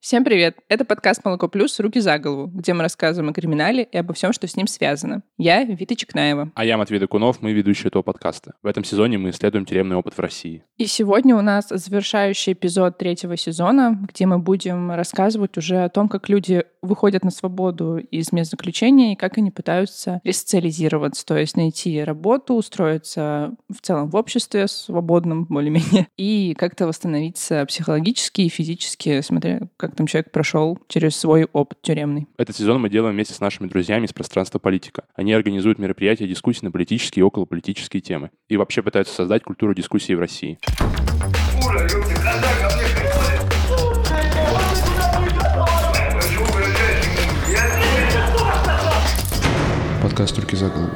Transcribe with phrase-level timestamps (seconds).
[0.00, 0.56] Всем привет!
[0.70, 1.78] Это подкаст «Молоко плюс.
[1.78, 5.22] Руки за голову», где мы рассказываем о криминале и обо всем, что с ним связано.
[5.36, 6.50] Я Вита Чекнаева.
[6.54, 8.54] А я Матвей Докунов, мы ведущие этого подкаста.
[8.62, 10.64] В этом сезоне мы исследуем тюремный опыт в России.
[10.78, 16.08] И сегодня у нас завершающий эпизод третьего сезона, где мы будем рассказывать уже о том,
[16.08, 21.58] как люди выходят на свободу из мест заключения и как они пытаются ресоциализироваться, то есть
[21.58, 29.20] найти работу, устроиться в целом в обществе свободном более-менее и как-то восстановиться психологически и физически,
[29.20, 32.28] смотря как как там человек прошел через свой опыт тюремный.
[32.38, 35.02] Этот сезон мы делаем вместе с нашими друзьями из пространства политика.
[35.16, 38.30] Они организуют мероприятия, дискуссии на политические и околополитические темы.
[38.48, 40.58] И вообще пытаются создать культуру дискуссии в России.
[50.00, 50.90] Подкаст «Руки за голову».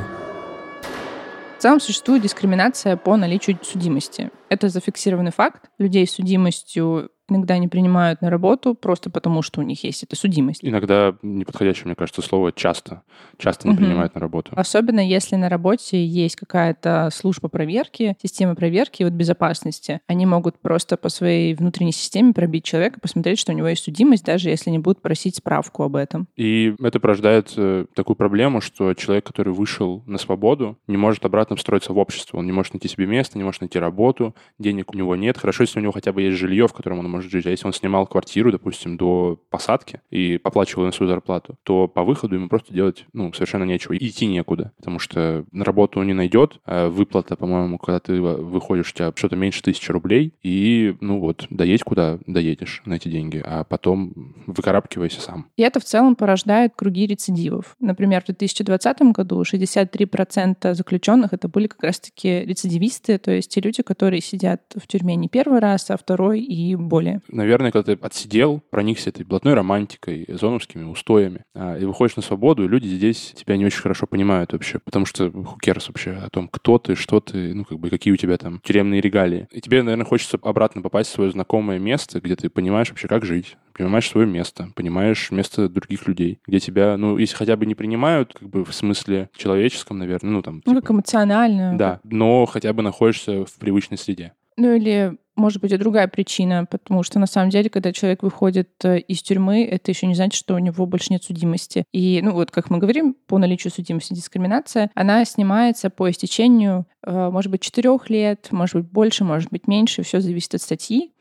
[1.58, 4.30] В целом существует дискриминация по наличию судимости.
[4.50, 5.64] Это зафиксированный факт.
[5.78, 10.16] Людей с судимостью иногда не принимают на работу просто потому, что у них есть эта
[10.16, 10.60] судимость.
[10.62, 13.02] Иногда неподходящее, мне кажется, слово часто.
[13.38, 13.82] Часто не угу.
[13.82, 14.52] принимают на работу.
[14.54, 20.00] Особенно если на работе есть какая-то служба проверки, система проверки вот безопасности.
[20.06, 24.24] Они могут просто по своей внутренней системе пробить человека, посмотреть, что у него есть судимость,
[24.24, 26.28] даже если не будут просить справку об этом.
[26.36, 31.56] И это порождает э, такую проблему, что человек, который вышел на свободу, не может обратно
[31.56, 32.38] встроиться в общество.
[32.38, 35.38] Он не может найти себе место, не может найти работу, денег у него нет.
[35.38, 37.46] Хорошо, если у него хотя бы есть жилье, в котором он может жить.
[37.46, 42.02] А если он снимал квартиру, допустим, до посадки и поплачивал на свою зарплату, то по
[42.04, 43.96] выходу ему просто делать ну, совершенно нечего.
[43.96, 46.60] Идти некуда, потому что на работу он не найдет.
[46.64, 51.46] А выплата, по-моему, когда ты выходишь, у тебя что-то меньше тысячи рублей, и, ну вот,
[51.50, 55.46] доедь куда доедешь на эти деньги, а потом выкарабкивайся сам.
[55.56, 57.76] И это в целом порождает круги рецидивов.
[57.80, 63.82] Например, в 2020 году 63% заключенных это были как раз-таки рецидивисты, то есть те люди,
[63.82, 66.74] которые сидят в тюрьме не первый раз, а второй и
[67.04, 67.20] более.
[67.28, 72.64] Наверное, когда ты отсидел, проникся этой блатной романтикой, зоновскими устоями, а, и выходишь на свободу,
[72.64, 76.48] и люди здесь тебя не очень хорошо понимают вообще, потому что cares вообще о том,
[76.48, 79.48] кто ты, что ты, ну, как бы, какие у тебя там тюремные регалии.
[79.50, 83.24] И тебе, наверное, хочется обратно попасть в свое знакомое место, где ты понимаешь вообще, как
[83.24, 87.74] жить, понимаешь свое место, понимаешь место других людей, где тебя, ну, если хотя бы не
[87.74, 90.62] принимают, как бы в смысле человеческом, наверное, ну, там...
[90.64, 91.76] Ну, типа, как эмоционально.
[91.76, 94.32] Да, но хотя бы находишься в привычной среде.
[94.56, 98.70] Ну, или может быть и другая причина, потому что на самом деле, когда человек выходит
[98.84, 101.84] э, из тюрьмы, это еще не значит, что у него больше нет судимости.
[101.92, 107.30] И, ну вот, как мы говорим, по наличию судимости дискриминация, она снимается по истечению, э,
[107.30, 111.12] может быть, четырех лет, может быть, больше, может быть, меньше, все зависит от статьи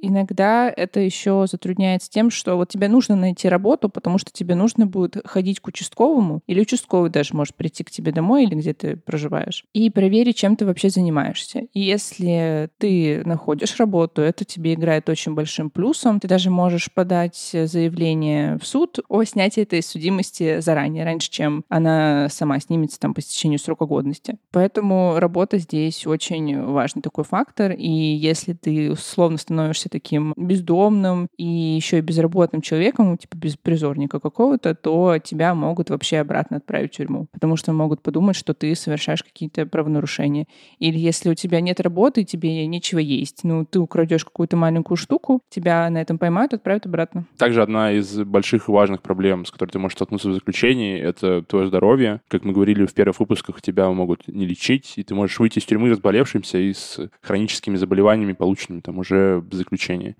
[0.00, 4.86] иногда это еще затрудняется тем, что вот тебе нужно найти работу, потому что тебе нужно
[4.86, 8.96] будет ходить к участковому, или участковый даже может прийти к тебе домой или где ты
[8.96, 11.62] проживаешь, и проверить, чем ты вообще занимаешься.
[11.72, 16.20] И если ты находишь работу, это тебе играет очень большим плюсом.
[16.20, 22.28] Ты даже можешь подать заявление в суд о снятии этой судимости заранее, раньше, чем она
[22.30, 24.36] сама снимется там по истечению срока годности.
[24.50, 31.44] Поэтому работа здесь очень важный такой фактор, и если ты условно становишься таким бездомным и
[31.44, 37.26] еще и безработным человеком, типа беспризорника какого-то, то тебя могут вообще обратно отправить в тюрьму,
[37.32, 40.46] потому что могут подумать, что ты совершаешь какие-то правонарушения.
[40.78, 45.40] Или если у тебя нет работы, тебе нечего есть, ну, ты украдешь какую-то маленькую штуку,
[45.48, 47.26] тебя на этом поймают, отправят обратно.
[47.36, 51.42] Также одна из больших и важных проблем, с которой ты можешь столкнуться в заключении, это
[51.42, 52.20] твое здоровье.
[52.28, 55.64] Как мы говорили в первых выпусках, тебя могут не лечить, и ты можешь выйти из
[55.64, 60.16] тюрьмы разболевшимся и с хроническими заболеваниями, полученными там уже в заключении.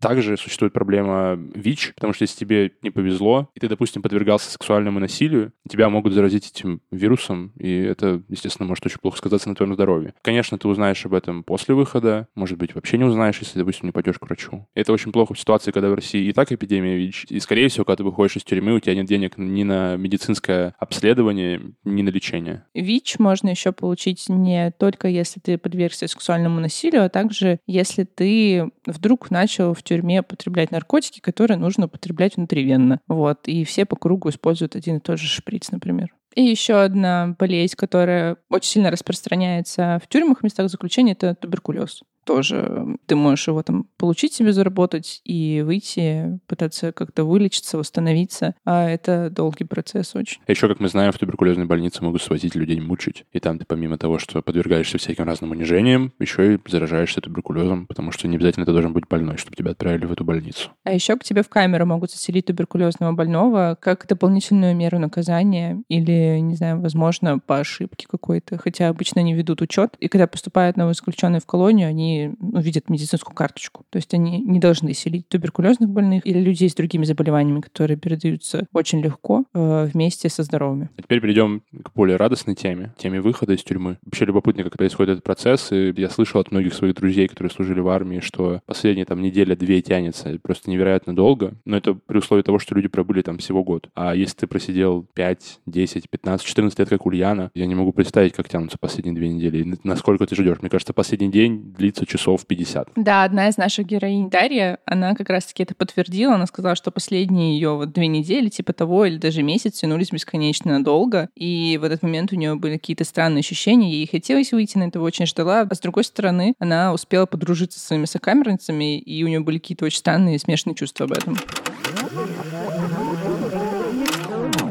[0.00, 5.00] Также существует проблема ВИЧ, потому что если тебе не повезло, и ты, допустим, подвергался сексуальному
[5.00, 9.74] насилию, тебя могут заразить этим вирусом, и это, естественно, может очень плохо сказаться на твоем
[9.74, 10.14] здоровье.
[10.22, 13.92] Конечно, ты узнаешь об этом после выхода, может быть, вообще не узнаешь, если, допустим, не
[13.92, 14.66] пойдешь к врачу.
[14.74, 17.84] Это очень плохо в ситуации, когда в России и так эпидемия ВИЧ, и, скорее всего,
[17.84, 22.10] когда ты выходишь из тюрьмы, у тебя нет денег ни на медицинское обследование, ни на
[22.10, 22.64] лечение.
[22.74, 28.70] ВИЧ можно еще получить не только если ты подвергся сексуальному насилию, а также если ты
[28.86, 33.00] вдруг начал в тюрьме употреблять наркотики, которые нужно употреблять внутривенно.
[33.08, 33.48] Вот.
[33.48, 36.14] И все по кругу используют один и тот же шприц, например.
[36.34, 42.98] И еще одна болезнь, которая очень сильно распространяется в тюрьмах, местах заключения, это туберкулез тоже
[43.06, 48.54] ты можешь его там получить себе, заработать и выйти, пытаться как-то вылечиться, восстановиться.
[48.66, 50.38] А это долгий процесс очень.
[50.46, 53.24] Еще, как мы знаем, в туберкулезной больнице могут свозить людей мучить.
[53.32, 58.12] И там ты помимо того, что подвергаешься всяким разным унижениям, еще и заражаешься туберкулезом, потому
[58.12, 60.68] что не обязательно ты должен быть больной, чтобы тебя отправили в эту больницу.
[60.84, 66.40] А еще к тебе в камеру могут заселить туберкулезного больного как дополнительную меру наказания или,
[66.40, 68.58] не знаю, возможно, по ошибке какой-то.
[68.58, 69.96] Хотя обычно они ведут учет.
[69.98, 73.84] И когда поступают новые заключенные в колонию, они ну, видят медицинскую карточку.
[73.90, 78.66] То есть они не должны селить туберкулезных больных или людей с другими заболеваниями, которые передаются
[78.72, 80.90] очень легко э, вместе со здоровыми.
[80.96, 83.98] А теперь перейдем к более радостной теме, теме выхода из тюрьмы.
[84.04, 85.72] Вообще любопытно, как происходит этот процесс.
[85.72, 89.82] И я слышал от многих своих друзей, которые служили в армии, что последние там неделя-две
[89.82, 91.54] тянется просто невероятно долго.
[91.64, 93.88] Но это при условии того, что люди пробыли там всего год.
[93.94, 98.32] А если ты просидел 5, 10, 15, 14 лет, как Ульяна, я не могу представить,
[98.32, 99.62] как тянутся последние две недели.
[99.62, 100.58] И насколько ты ждешь.
[100.60, 102.88] Мне кажется, последний день длится часов 50.
[102.96, 106.34] Да, одна из наших героинь, Дарья, она как раз-таки это подтвердила.
[106.34, 110.82] Она сказала, что последние ее вот две недели, типа того, или даже месяц тянулись бесконечно
[110.82, 111.28] долго.
[111.36, 113.90] И в этот момент у нее были какие-то странные ощущения.
[113.90, 115.66] Ей хотелось выйти, на этого очень ждала.
[115.68, 119.84] А с другой стороны, она успела подружиться с своими сокамерницами, и у нее были какие-то
[119.84, 121.36] очень странные смешанные чувства об этом.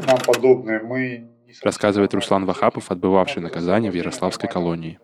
[0.06, 1.28] Нам подобные мы
[1.62, 4.98] Рассказывает Руслан Вахапов, отбывавший наказание в Ярославской колонии.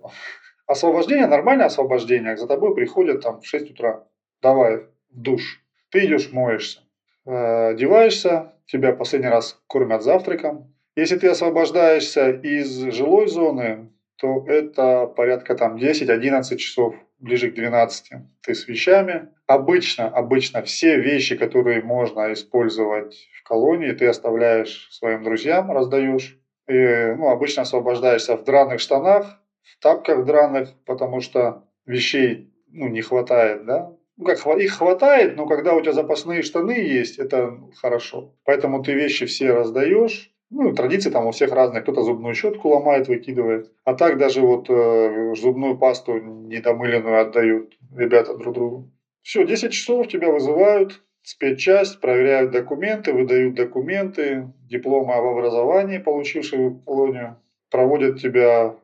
[0.66, 2.36] Освобождение, нормальное освобождение.
[2.36, 4.06] За тобой приходят там в 6 утра.
[4.40, 5.62] Давай, в душ.
[5.90, 6.80] Ты идешь, моешься.
[7.26, 10.74] Э, одеваешься, тебя последний раз кормят завтраком.
[10.96, 18.12] Если ты освобождаешься из жилой зоны, то это порядка там 10-11 часов, ближе к 12.
[18.42, 19.28] Ты с вещами.
[19.46, 26.38] Обычно, обычно все вещи, которые можно использовать в колонии, ты оставляешь своим друзьям, раздаешь.
[26.68, 33.02] И, ну, обычно освобождаешься в драных штанах, в тапках драных, потому что вещей ну, не
[33.02, 33.92] хватает, да.
[34.16, 38.34] Ну, как их хватает, но когда у тебя запасные штаны есть, это хорошо.
[38.44, 41.82] Поэтому ты вещи все раздаешь, ну, традиции там у всех разные.
[41.82, 43.72] Кто-то зубную щетку ломает, выкидывает.
[43.84, 48.92] А так даже вот э, зубную пасту недомыленную отдают ребята друг другу.
[49.22, 56.84] Все, 10 часов тебя вызывают, спецчасть, проверяют документы, выдают документы, дипломы об образовании, получившие в
[56.84, 57.36] колонию.
[57.70, 58.76] Проводят тебя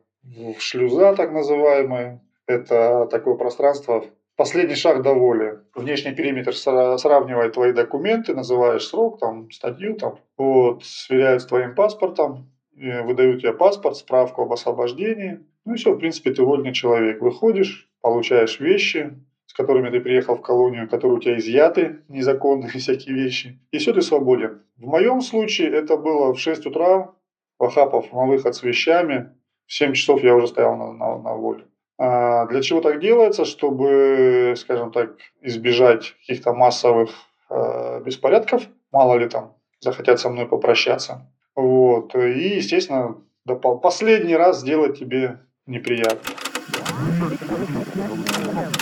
[0.59, 2.21] шлюза, так называемые.
[2.47, 4.03] Это такое пространство
[4.41, 5.59] Последний шаг до воли.
[5.75, 12.49] Внешний периметр сравнивает твои документы, называешь срок, там, статью, там, вот, сверяют с твоим паспортом,
[12.73, 15.41] выдают тебе паспорт, справку об освобождении.
[15.63, 17.21] Ну и все, в принципе, ты вольный человек.
[17.21, 19.13] Выходишь, получаешь вещи,
[19.45, 23.59] с которыми ты приехал в колонию, которые у тебя изъяты, незаконные всякие вещи.
[23.71, 24.63] И все, ты свободен.
[24.77, 27.13] В моем случае это было в 6 утра,
[27.59, 29.35] Вахапов на выход с вещами.
[29.71, 31.63] В 7 часов я уже стоял на, на, на воле.
[31.97, 33.45] А, для чего так делается?
[33.45, 37.11] Чтобы, скажем так, избежать каких-то массовых
[37.49, 38.63] э, беспорядков.
[38.91, 41.25] Мало ли там захотят со мной попрощаться.
[41.55, 42.13] Вот.
[42.15, 43.15] И, естественно,
[43.81, 46.19] последний раз сделать тебе неприятно.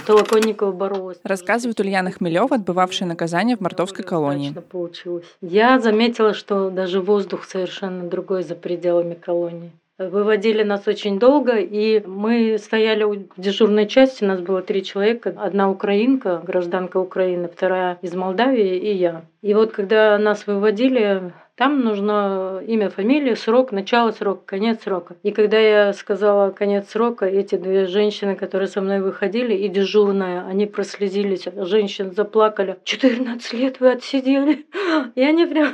[0.08, 1.20] Толоконникова боролась.
[1.24, 4.56] Рассказывает Ульяна Хмелева, отбывавшая наказание в мартовской колонии.
[4.72, 5.28] Получилось.
[5.40, 9.72] Я заметила, что даже воздух совершенно другой за пределами колонии.
[10.00, 15.36] Выводили нас очень долго, и мы стояли у дежурной части, нас было три человека.
[15.36, 19.26] Одна украинка, гражданка Украины, вторая из Молдавии и я.
[19.42, 25.18] И вот когда нас выводили, там нужно имя, фамилия, срок, начало срока, конец срока.
[25.24, 30.48] И когда я сказала конец срока, эти две женщины, которые со мной выходили, и дежурная,
[30.48, 32.78] они прослезились, женщины заплакали.
[32.86, 34.68] 14 лет вы отсидели.
[35.16, 35.74] И они прям...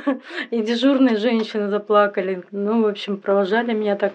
[0.50, 2.42] И дежурные женщины заплакали.
[2.50, 4.12] Ну, в общем, провожали меня так.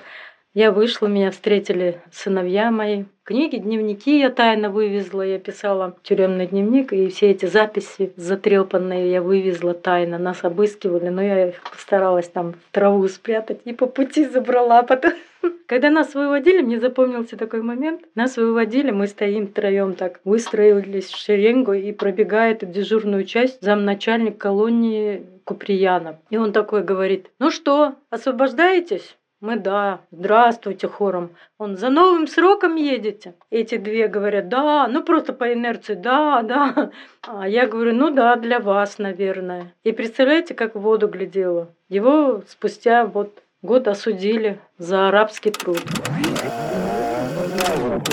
[0.54, 3.06] Я вышла, меня встретили сыновья мои.
[3.24, 5.22] Книги, дневники я тайно вывезла.
[5.22, 10.18] Я писала тюремный дневник, и все эти записи затрепанные я вывезла тайно.
[10.18, 14.84] Нас обыскивали, но я их постаралась там в траву спрятать и по пути забрала.
[14.84, 15.14] Потом...
[15.68, 18.02] Когда нас выводили, мне запомнился такой момент.
[18.16, 24.38] Нас выводили, мы стоим втроем так, выстроились в шеренгу и пробегает в дежурную часть замначальник
[24.38, 26.18] колонии Куприянов.
[26.30, 29.16] И он такой говорит, ну что, освобождаетесь?
[29.42, 31.32] Мы да, здравствуйте хором.
[31.58, 33.34] Он за новым сроком едете?
[33.50, 36.92] Эти две говорят, да, ну просто по инерции, да, да.
[37.28, 39.74] А я говорю, ну да, для вас, наверное.
[39.84, 41.70] И представляете, как в воду глядела.
[41.90, 43.32] Его спустя вот
[43.64, 45.82] год осудили за арабский труд.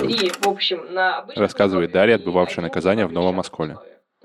[0.02, 3.76] И, в общем, на Рассказывает Дарья, отбывавшая наказание в Новом Осколе.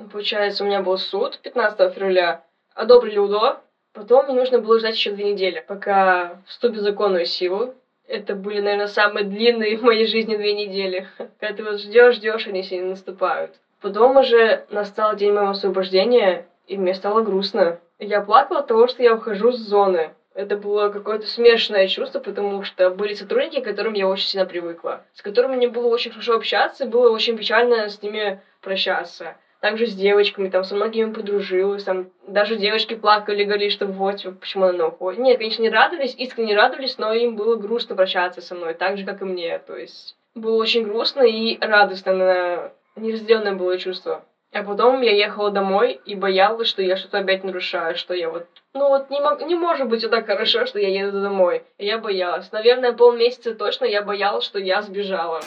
[0.10, 2.46] Получается, у меня был суд 15 февраля.
[2.74, 3.58] Одобрили УДО,
[3.94, 7.76] Потом мне нужно было ждать еще две недели, пока вступит в законную силу.
[8.08, 11.06] Это были, наверное, самые длинные в моей жизни две недели.
[11.40, 13.54] Когда ты вот ждешь, ждешь, они все не наступают.
[13.82, 17.80] Потом уже настал день моего освобождения, и мне стало грустно.
[18.00, 20.12] Я плакала от того, что я ухожу с зоны.
[20.34, 25.04] Это было какое-то смешанное чувство, потому что были сотрудники, к которым я очень сильно привыкла,
[25.14, 29.94] с которыми мне было очень хорошо общаться, было очень печально с ними прощаться также с
[29.94, 35.22] девочками, там, со многими подружилась, там, даже девочки плакали, говорили, что вот, почему она уходит.
[35.22, 39.06] Нет, конечно, не радовались, искренне радовались, но им было грустно прощаться со мной, так же,
[39.06, 44.26] как и мне, то есть было очень грустно и радостно, неразделенное было чувство.
[44.52, 48.46] А потом я ехала домой и боялась, что я что-то опять нарушаю, что я вот...
[48.74, 51.64] Ну вот не, мог, не может быть вот так хорошо, что я еду домой.
[51.78, 52.52] Я боялась.
[52.52, 55.40] Наверное, полмесяца точно я боялась, что я сбежала.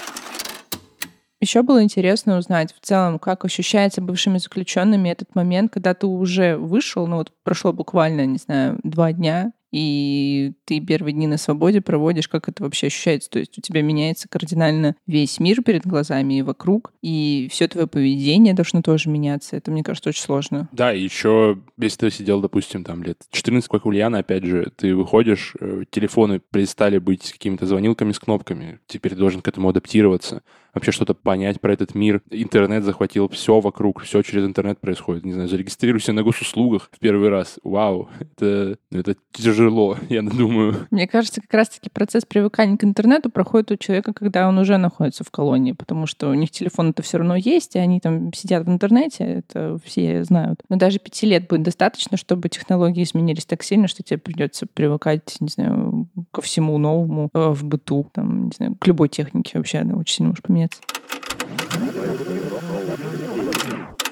[1.47, 6.57] Еще было интересно узнать в целом, как ощущается бывшими заключенными этот момент, когда ты уже
[6.57, 11.81] вышел, ну вот прошло буквально, не знаю, два дня, и ты первые дни на свободе
[11.81, 13.31] проводишь, как это вообще ощущается.
[13.31, 17.87] То есть у тебя меняется кардинально весь мир перед глазами и вокруг, и все твое
[17.87, 19.57] поведение должно тоже меняться.
[19.57, 20.69] Это, мне кажется, очень сложно.
[20.73, 24.97] Да, и еще, если ты сидел, допустим, там лет 14, как Ульяна, опять же, ты
[24.97, 30.43] выходишь, э, телефоны перестали быть какими-то звонилками с кнопками, теперь должен к этому адаптироваться
[30.77, 32.23] вообще что-то понять про этот мир.
[32.31, 35.25] Интернет захватил все вокруг, все через интернет происходит.
[35.25, 37.59] Не знаю, зарегистрируйся на госуслугах в первый раз.
[37.65, 40.87] Вау, это, это тяжело, я думаю.
[40.91, 45.25] Мне кажется, как раз-таки процесс привыкания к интернету проходит у человека, когда он уже находится
[45.25, 48.71] в колонии, потому что у них телефон-то все равно есть, и они там сидят в
[48.71, 50.61] интернете, это все знают.
[50.69, 55.37] Но даже пяти лет будет достаточно, чтобы технологии изменились так сильно, что тебе придется привыкать,
[55.41, 59.79] не знаю, ко всему новому э, в быту, там, не знаю, к любой технике вообще,
[59.79, 60.81] она очень сильно может поменяться конец.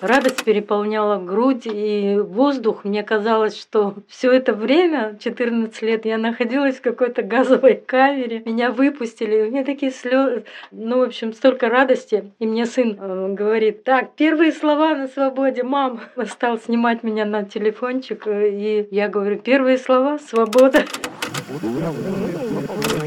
[0.01, 2.85] Радость переполняла грудь и воздух.
[2.85, 8.43] Мне казалось, что все это время, 14 лет, я находилась в какой-то газовой камере.
[8.45, 9.47] Меня выпустили.
[9.47, 10.45] У меня такие слезы.
[10.73, 12.33] Ну, в общем, столько радости.
[12.39, 16.01] И мне сын э, говорит, так, первые слова на свободе, мам.
[16.27, 18.27] Стал снимать меня на телефончик.
[18.27, 20.85] Э, и я говорю, первые слова, свобода.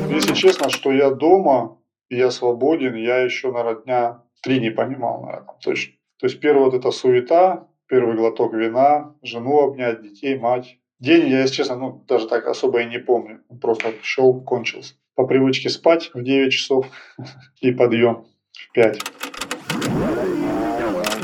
[0.10, 1.77] Если честно, что я дома,
[2.10, 5.94] я свободен, я еще, наверное, дня три не понимал, наверное, точно.
[6.20, 10.78] То есть первый вот эта суета, первый глоток вина, жену обнять, детей, мать.
[11.00, 13.44] День я, если честно, ну, даже так особо и не помню.
[13.62, 14.96] Просто шел, кончился.
[15.16, 16.88] По привычке спать в 9 часов
[17.62, 20.47] и подъем в 5.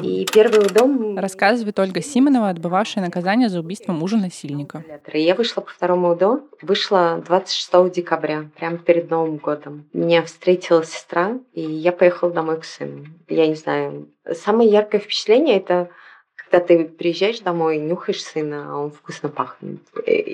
[0.04, 1.18] И первый дом...
[1.18, 4.84] Рассказывает Ольга Симонова, отбывавшая наказание за убийство мужа-насильника.
[5.14, 9.86] Я вышла по второму УДО, вышла 26 декабря, прямо перед Новым годом.
[9.94, 13.06] Меня встретила сестра, и я поехала домой к сыну.
[13.30, 15.90] Я не знаю, самое яркое впечатление— это
[16.36, 19.80] когда ты приезжаешь домой, нюхаешь сына, а он вкусно пахнет.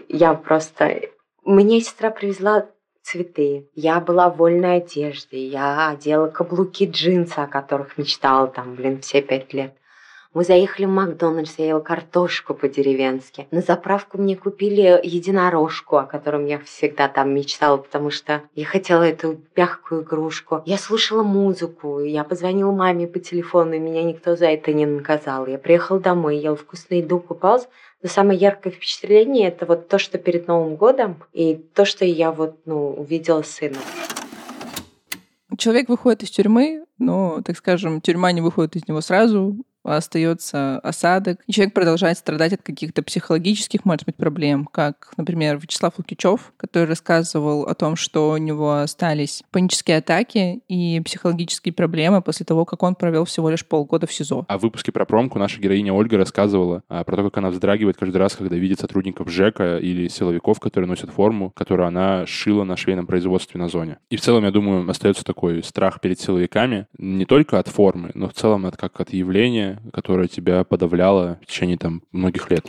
[0.09, 1.01] Я просто...
[1.45, 2.65] Мне сестра привезла
[3.09, 3.67] цветы.
[3.75, 5.47] Я была в вольной одежде.
[5.47, 9.73] Я одела каблуки джинса, о которых мечтала там, блин, все пять лет.
[10.31, 13.47] Мы заехали в Макдональдс, я ела картошку по-деревенски.
[13.49, 19.01] На заправку мне купили единорожку, о котором я всегда там мечтала, потому что я хотела
[19.01, 20.61] эту мягкую игрушку.
[20.67, 25.47] Я слушала музыку, я позвонила маме по телефону, и меня никто за это не наказал.
[25.47, 27.67] Я приехала домой, ела вкусную еду, купалась.
[28.01, 32.31] Но самое яркое впечатление это вот то, что перед Новым годом, и то, что я
[32.31, 33.77] вот, ну, увидела сына.
[35.57, 39.57] Человек выходит из тюрьмы, но, так скажем, тюрьма не выходит из него сразу,
[39.95, 45.93] остается осадок, и человек продолжает страдать от каких-то психологических, может быть, проблем, как, например, Вячеслав
[45.97, 52.45] Лукичев, который рассказывал о том, что у него остались панические атаки и психологические проблемы после
[52.45, 54.45] того, как он провел всего лишь полгода в СИЗО.
[54.47, 57.97] А в выпуске про промку наша героиня Ольга рассказывала а, про то, как она вздрагивает
[57.97, 62.77] каждый раз, когда видит сотрудников ЖЭКа или силовиков, которые носят форму, которую она шила на
[62.77, 63.97] швейном производстве на зоне.
[64.09, 68.27] И в целом, я думаю, остается такой страх перед силовиками не только от формы, но
[68.27, 72.65] в целом от, как от явления, которое тебя подавляло в течение там многих лет?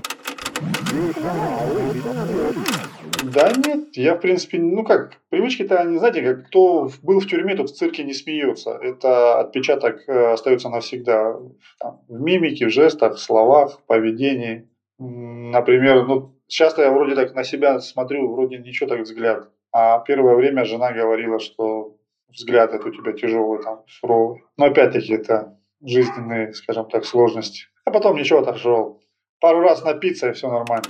[3.22, 7.54] Да нет, я, в принципе, ну как, привычки-то, они, знаете, как кто был в тюрьме,
[7.54, 8.78] тот в цирке не смеется.
[8.80, 11.36] Это отпечаток э, остается навсегда
[11.78, 14.68] там, в мимике, в жестах, в словах, в поведении.
[14.98, 19.48] Например, ну, часто я вроде так на себя смотрю, вроде ничего так взгляд.
[19.72, 21.96] А первое время жена говорила, что
[22.28, 24.42] взгляд это у тебя тяжелый, там, суровый.
[24.56, 27.66] Но опять-таки это жизненные, скажем так, сложности.
[27.84, 29.02] А потом ничего отошел.
[29.40, 30.84] Пару раз напиться, и все нормально.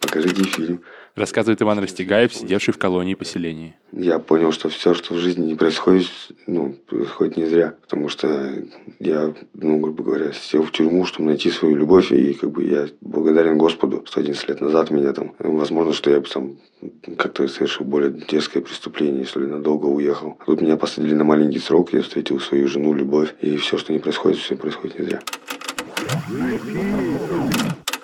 [0.00, 0.82] Покажите фильм.
[1.14, 3.74] Рассказывает Иван Растегаев, сидевший в колонии поселения.
[3.92, 6.08] Я понял, что все, что в жизни не происходит,
[6.46, 7.74] ну, происходит не зря.
[7.82, 8.50] Потому что
[8.98, 12.12] я, ну, грубо говоря, сел в тюрьму, чтобы найти свою любовь.
[12.12, 15.34] И как бы я благодарен Господу, что 11 лет назад меня там...
[15.38, 16.56] Возможно, что я бы там
[17.18, 20.38] как-то совершил более дерзкое преступление, если надолго уехал.
[20.40, 23.34] А тут меня посадили на маленький срок, я встретил свою жену, любовь.
[23.42, 25.20] И все, что не происходит, все происходит не зря.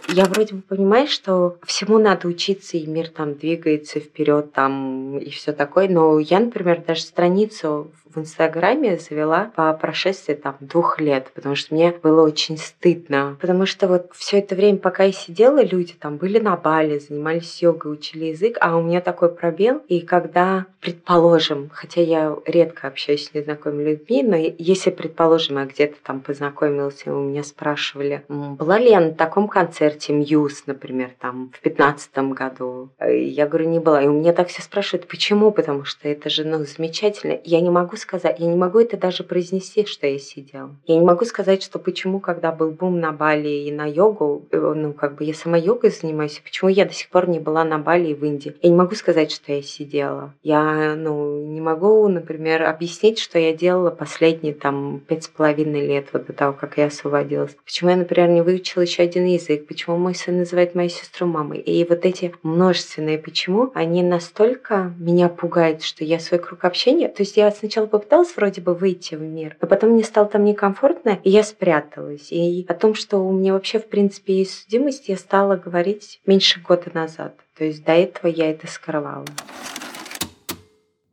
[0.08, 5.28] Я вроде бы понимаю, что всему надо учиться, и мир там двигается вперед, там и
[5.28, 5.86] все такое.
[5.88, 11.92] Но я, например, даже страницу Инстаграме завела по прошествии там двух лет, потому что мне
[12.02, 13.36] было очень стыдно.
[13.40, 17.62] Потому что вот все это время, пока я сидела, люди там были на Бали, занимались
[17.62, 19.82] йогой, учили язык, а у меня такой пробел.
[19.88, 25.96] И когда, предположим, хотя я редко общаюсь с незнакомыми людьми, но если, предположим, я где-то
[26.02, 31.50] там познакомилась, и у меня спрашивали, была ли я на таком концерте Мьюз, например, там
[31.54, 34.02] в пятнадцатом году, я говорю, не была.
[34.02, 35.50] И у меня так все спрашивают, почему?
[35.50, 37.38] Потому что это же, ну, замечательно.
[37.44, 40.74] Я не могу сказать, я не могу это даже произнести, что я сидела.
[40.86, 44.72] Я не могу сказать, что почему, когда был бум на Бали и на йогу, э,
[44.76, 47.78] ну, как бы я сама йогой занимаюсь, почему я до сих пор не была на
[47.78, 48.54] Бали и в Индии.
[48.62, 50.34] Я не могу сказать, что я сидела.
[50.42, 56.08] Я, ну, не могу, например, объяснить, что я делала последние там пять с половиной лет,
[56.12, 57.56] вот до того, как я освободилась.
[57.64, 61.58] Почему я, например, не выучила еще один язык, почему мой сын называет мою сестру мамой.
[61.58, 67.08] И вот эти множественные почему, они настолько меня пугают, что я свой круг общения...
[67.08, 70.44] То есть я сначала попыталась вроде бы выйти в мир, но потом мне стало там
[70.44, 72.30] некомфортно, и я спряталась.
[72.30, 76.60] И о том, что у меня вообще, в принципе, есть судимость, я стала говорить меньше
[76.60, 77.34] года назад.
[77.56, 79.24] То есть до этого я это скрывала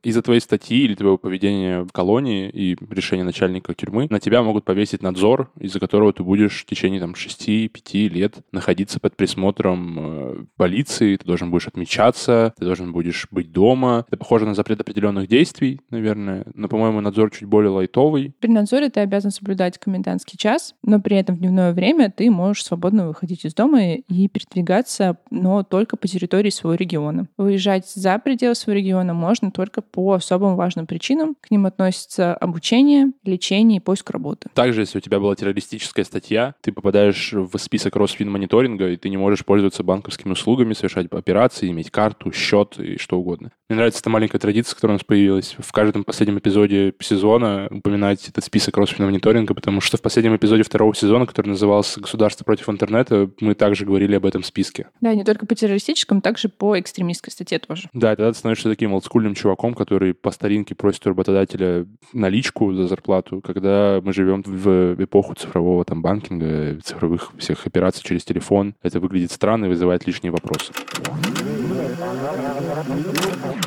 [0.06, 4.64] из-за твоей статьи или твоего поведения в колонии и решения начальника тюрьмы на тебя могут
[4.64, 10.46] повесить надзор, из-за которого ты будешь в течение там 6-5 лет находиться под присмотром э,
[10.58, 14.06] полиции, ты должен будешь отмечаться, ты должен будешь быть дома.
[14.08, 18.36] Это похоже на запрет определенных действий, наверное, но, по-моему, надзор чуть более лайтовый.
[18.40, 22.64] При надзоре ты обязан соблюдать комендантский час, но при этом в дневное время ты можешь
[22.64, 27.28] свободно выходить из дома и передвигаться, но только по территории своего региона.
[27.38, 31.38] Выезжать за пределы своего региона можно только по особым важным причинам.
[31.40, 34.50] К ним относятся обучение, лечение и поиск работы.
[34.54, 39.16] Также, если у тебя была террористическая статья, ты попадаешь в список Росфинмониторинга, и ты не
[39.16, 43.52] можешь пользоваться банковскими услугами, совершать операции, иметь карту, счет и что угодно.
[43.70, 45.56] Мне нравится эта маленькая традиция, которая у нас появилась.
[45.58, 50.94] В каждом последнем эпизоде сезона упоминать этот список Росфинмониторинга, потому что в последнем эпизоде второго
[50.94, 54.90] сезона, который назывался «Государство против интернета», мы также говорили об этом списке.
[55.00, 57.90] Да, не только по террористическому, также по экстремистской статье тоже.
[57.94, 62.88] Да, тогда ты становишься таким олдскульным чуваком, который по старинке просит у работодателя наличку за
[62.88, 68.74] зарплату, когда мы живем в эпоху цифрового там банкинга, цифровых всех операций через телефон.
[68.82, 70.74] Это выглядит странно и вызывает лишние вопросы.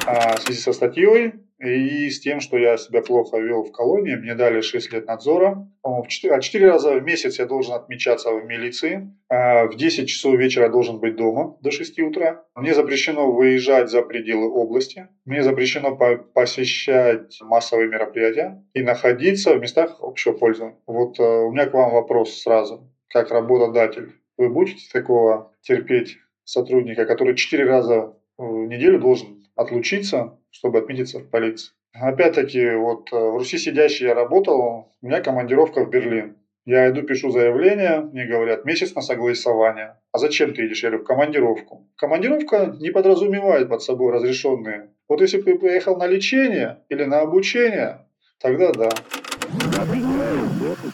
[0.06, 4.14] А в связи со статьей и с тем, что я себя плохо вел в колонии,
[4.14, 5.68] мне дали 6 лет надзора.
[5.82, 9.12] В 4, 4 раза в месяц я должен отмечаться в милиции.
[9.28, 12.44] А в 10 часов вечера я должен быть дома до 6 утра.
[12.54, 15.08] Мне запрещено выезжать за пределы области.
[15.24, 15.96] Мне запрещено
[16.32, 20.78] посещать массовые мероприятия и находиться в местах общего пользования.
[20.86, 22.88] Вот э, у меня к вам вопрос сразу.
[23.08, 30.78] Как работодатель, вы будете такого терпеть сотрудника, который 4 раза в неделю должен отлучиться, чтобы
[30.78, 31.72] отметиться в полиции.
[31.92, 36.36] Опять-таки, вот э, в Руси сидящий я работал, у меня командировка в Берлин.
[36.64, 39.96] Я иду, пишу заявление, мне говорят, месяц на согласование.
[40.12, 40.82] А зачем ты идешь?
[40.82, 41.88] Я говорю, в командировку.
[41.96, 44.90] Командировка не подразумевает под собой разрешенные.
[45.08, 48.06] Вот если бы ты поехал на лечение или на обучение,
[48.38, 48.90] тогда да.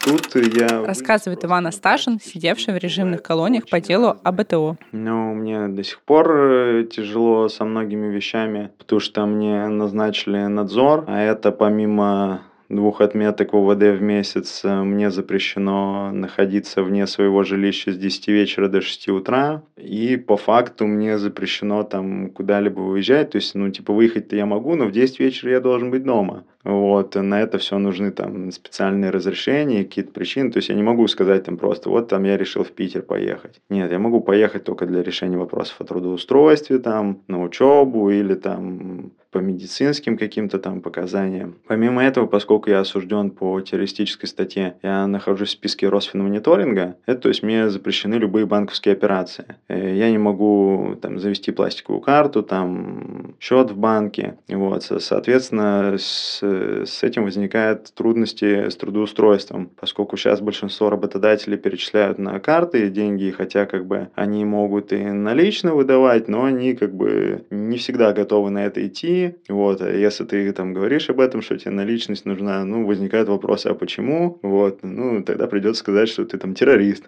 [0.04, 0.84] Тут я...
[0.84, 4.76] Рассказывает Иван Асташин, сидевший в режимных колониях по делу АБТО.
[4.92, 11.04] Ну, мне до сих пор э, тяжело со многими вещами, потому что мне назначили надзор,
[11.08, 17.92] а это помимо двух отметок УВД в месяц э, мне запрещено находиться вне своего жилища
[17.92, 19.62] с 10 вечера до 6 утра.
[19.76, 23.30] И по факту мне запрещено там куда-либо выезжать.
[23.30, 26.44] То есть, ну, типа, выехать-то я могу, но в 10 вечера я должен быть дома.
[26.64, 30.50] Вот, на это все нужны там специальные разрешения, какие-то причины.
[30.50, 33.60] То есть я не могу сказать там просто, вот там я решил в Питер поехать.
[33.68, 39.12] Нет, я могу поехать только для решения вопросов о трудоустройстве, там, на учебу или там
[39.34, 41.56] по медицинским каким-то там показаниям.
[41.66, 47.28] Помимо этого, поскольку я осужден по террористической статье, я нахожусь в списке Росфинмониторинга, это то
[47.30, 49.56] есть мне запрещены любые банковские операции.
[49.66, 54.38] Э, я не могу там завести пластиковую карту, там счет в банке.
[54.46, 62.38] Вот, соответственно, с, с этим возникают трудности с трудоустройством, поскольку сейчас большинство работодателей перечисляют на
[62.38, 67.78] карты деньги, хотя как бы они могут и налично выдавать, но они как бы не
[67.78, 71.70] всегда готовы на это идти, вот, а если ты там говоришь об этом, что тебе
[71.70, 76.54] наличность нужна, ну, возникают вопросы, а почему, вот, ну, тогда придется сказать, что ты там
[76.54, 77.04] террорист.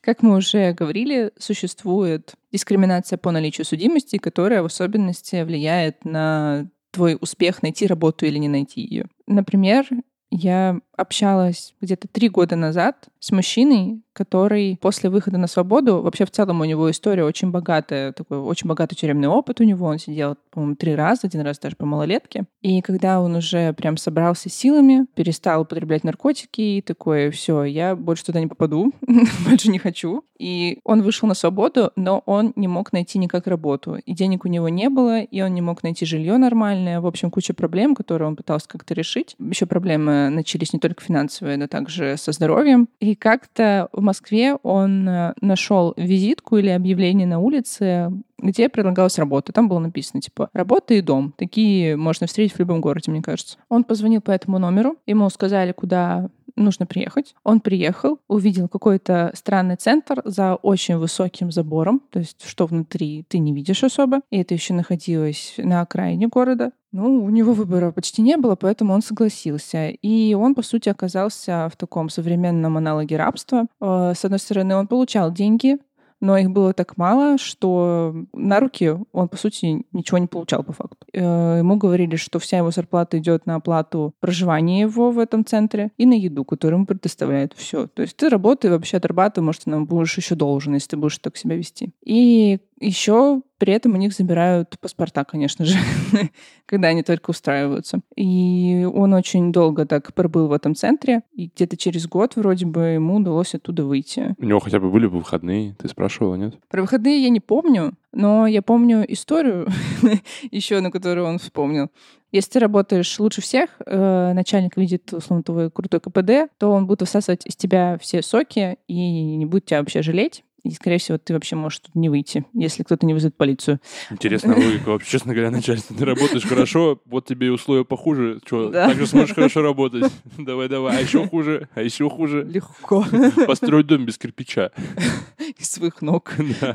[0.00, 7.16] Как мы уже говорили, существует дискриминация по наличию судимости, которая в особенности влияет на твой
[7.20, 9.06] успех найти работу или не найти ее.
[9.26, 9.86] Например,
[10.30, 16.30] я общалась где-то три года назад с мужчиной, который после выхода на свободу, вообще в
[16.30, 20.36] целом у него история очень богатая, такой очень богатый тюремный опыт у него, он сидел,
[20.50, 22.44] по-моему, три раза, один раз даже по малолетке.
[22.60, 28.24] И когда он уже прям собрался силами, перестал употреблять наркотики и такое, все, я больше
[28.24, 28.92] туда не попаду,
[29.48, 30.24] больше не хочу.
[30.38, 33.96] И он вышел на свободу, но он не мог найти никак работу.
[34.04, 37.00] И денег у него не было, и он не мог найти жилье нормальное.
[37.00, 39.36] В общем, куча проблем, которые он пытался как-то решить.
[39.38, 42.88] Еще проблемы начались не только финансовые, но также со здоровьем.
[43.00, 49.52] И как-то в Москве он э, нашел визитку или объявление на улице, где предлагалась работа.
[49.52, 51.32] Там было написано, типа, работа и дом.
[51.36, 53.58] Такие можно встретить в любом городе, мне кажется.
[53.68, 57.34] Он позвонил по этому номеру, ему сказали, куда нужно приехать.
[57.44, 63.38] Он приехал, увидел какой-то странный центр за очень высоким забором, то есть что внутри ты
[63.38, 66.72] не видишь особо, и это еще находилось на окраине города.
[66.92, 69.88] Ну, у него выбора почти не было, поэтому он согласился.
[69.88, 73.66] И он, по сути, оказался в таком современном аналоге рабства.
[73.80, 75.78] Э, с одной стороны, он получал деньги
[76.22, 80.72] но их было так мало, что на руки он, по сути, ничего не получал по
[80.72, 81.04] факту.
[81.12, 85.90] Э, ему говорили, что вся его зарплата идет на оплату проживания его в этом центре
[85.98, 87.54] и на еду, которую ему предоставляют.
[87.56, 87.88] Все.
[87.88, 91.18] То есть ты работаешь, вообще отрабатываешь, может, ты нам будешь еще должен, если ты будешь
[91.18, 91.90] так себя вести.
[92.04, 95.78] И еще при этом у них забирают паспорта, конечно же,
[96.66, 98.00] когда они только устраиваются.
[98.16, 102.80] И он очень долго так пробыл в этом центре, и где-то через год вроде бы
[102.80, 104.34] ему удалось оттуда выйти.
[104.38, 106.58] У него хотя бы были бы выходные, ты спрашивала, нет?
[106.68, 109.68] Про выходные я не помню, но я помню историю
[110.50, 111.88] еще, на которую он вспомнил.
[112.32, 117.02] Если ты работаешь лучше всех, э, начальник видит, условно, твой крутой КПД, то он будет
[117.02, 120.42] высасывать из тебя все соки и не будет тебя вообще жалеть.
[120.64, 123.80] И, скорее всего, ты вообще можешь тут не выйти, если кто-то не вызовет полицию.
[124.10, 124.90] Интересная логика.
[124.90, 125.96] Вообще, честно говоря, начальство.
[125.96, 128.40] Ты работаешь хорошо, вот тебе и условия похуже.
[128.46, 128.88] Что, да.
[128.88, 130.04] так же сможешь хорошо работать.
[130.38, 130.98] Давай, давай.
[130.98, 132.44] А еще хуже, а еще хуже.
[132.44, 133.04] Легко.
[133.46, 134.70] Построить дом без кирпича.
[135.58, 136.32] Из своих ног.
[136.60, 136.74] Да.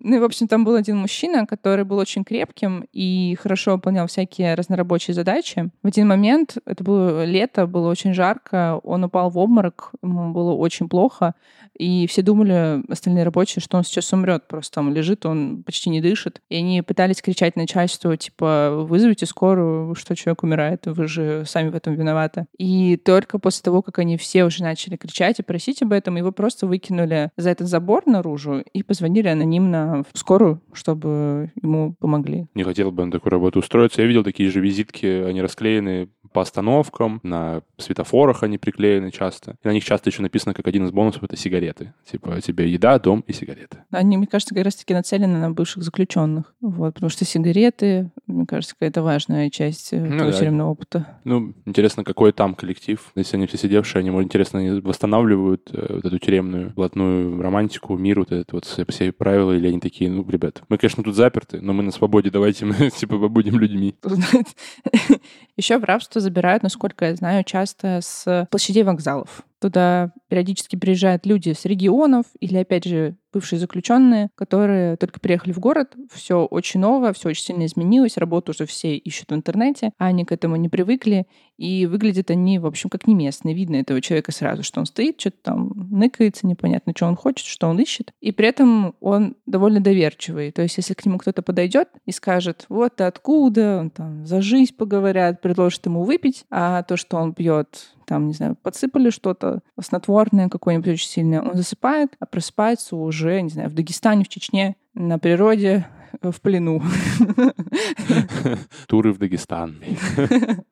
[0.00, 4.06] Ну и, в общем, там был один мужчина, который был очень крепким и хорошо выполнял
[4.06, 5.70] всякие разнорабочие задачи.
[5.82, 10.52] В один момент, это было лето, было очень жарко, он упал в обморок, ему было
[10.52, 11.34] очень плохо,
[11.78, 14.48] и все думали, остальные рабочие, что он сейчас умрет.
[14.48, 16.40] Просто там лежит, он почти не дышит.
[16.48, 21.74] И они пытались кричать начальству, типа, вызовите скорую, что человек умирает, вы же сами в
[21.74, 22.46] этом виноваты.
[22.58, 26.32] И только после того, как они все уже начали кричать и просить об этом, его
[26.32, 32.46] просто выкинули за этот забор наружу и позвонили анонимно в скорую, чтобы ему помогли.
[32.54, 34.02] Не хотел бы на такую работу устроиться.
[34.02, 39.56] Я видел такие же визитки, они расклеены по остановкам, на светофорах они приклеены часто.
[39.64, 41.94] И на них часто еще написано, как один из бонусов, это сигареты.
[42.04, 43.78] Типа, тебе еда, дом и сигареты.
[43.90, 46.54] Они, мне кажется, как раз-таки нацелены на бывших заключенных.
[46.60, 50.32] Вот, потому что сигареты, мне кажется, какая-то важная часть э, ну, да.
[50.32, 51.18] тюремного опыта.
[51.24, 53.00] Ну, интересно, какой там коллектив.
[53.14, 58.18] Если они все сидевшие, они, интересно, они восстанавливают э, вот эту тюремную блатную романтику, мир,
[58.18, 61.72] вот это вот все правила, или они такие, ну, ребят, мы, конечно, тут заперты, но
[61.72, 63.94] мы на свободе, давайте мы, типа, побудем людьми.
[65.56, 69.42] Еще в рабство забирают, насколько я знаю, часто с площадей вокзалов.
[69.60, 75.58] Туда периодически приезжают люди с регионов или, опять же, бывшие заключенные, которые только приехали в
[75.58, 80.06] город, все очень новое, все очень сильно изменилось, работу уже все ищут в интернете, а
[80.06, 81.26] они к этому не привыкли,
[81.58, 83.54] и выглядят они, в общем, как не местные.
[83.54, 87.68] Видно этого человека сразу, что он стоит, что-то там ныкается, непонятно, что он хочет, что
[87.68, 88.12] он ищет.
[88.20, 90.50] И при этом он довольно доверчивый.
[90.52, 94.40] То есть, если к нему кто-то подойдет и скажет, вот ты откуда, он там за
[94.40, 99.60] жизнь поговорят, предложит ему выпить, а то, что он пьет, там, не знаю, подсыпали что-то
[99.80, 104.76] снотворное какое-нибудь очень сильное, он засыпает, а просыпается уже, не знаю, в Дагестане, в Чечне,
[104.94, 105.86] на природе,
[106.22, 106.82] в плену.
[108.88, 109.76] Туры в Дагестан.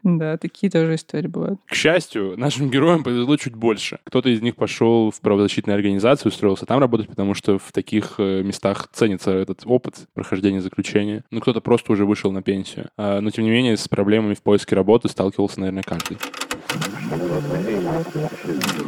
[0.02, 1.60] Да, такие тоже истории бывают.
[1.66, 3.98] К счастью, нашим героям повезло чуть больше.
[4.04, 8.42] Кто-то из них пошел в правозащитные организации, устроился там работать, потому что в таких э,
[8.42, 11.24] местах ценится этот опыт прохождения заключения.
[11.30, 12.90] Ну, кто-то просто уже вышел на пенсию.
[12.96, 16.18] А, но, тем не менее, с проблемами в поиске работы сталкивался, наверное, каждый.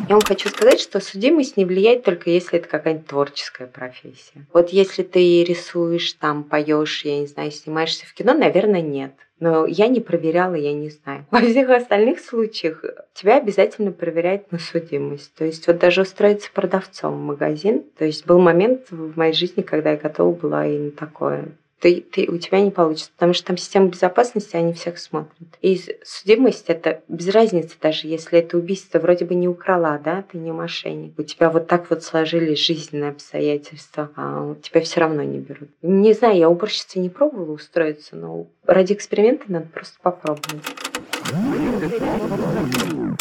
[0.08, 4.46] Я вам хочу сказать, что судимость не влияет только если это какая-нибудь творческая профессия.
[4.52, 9.12] Вот если ты рисуешь, там поешь, я не знаю, снимаешься в кино, наверное, нет.
[9.38, 11.26] Но я не проверяла, я не знаю.
[11.30, 15.34] Во всех остальных случаях тебя обязательно проверяют на судимость.
[15.34, 17.84] То есть вот даже устроиться продавцом в магазин.
[17.98, 21.48] То есть был момент в моей жизни, когда я готова была и на такое
[21.80, 25.48] ты, ты, у тебя не получится, потому что там система безопасности, они всех смотрят.
[25.60, 30.38] И судимость это без разницы даже, если это убийство вроде бы не украла, да, ты
[30.38, 31.18] не мошенник.
[31.18, 35.68] У тебя вот так вот сложились жизненные обстоятельства, а тебя все равно не берут.
[35.82, 40.62] Не знаю, я уборщицей не пробовала устроиться, но ради эксперимента надо просто попробовать.